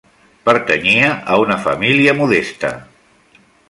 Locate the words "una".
1.45-1.59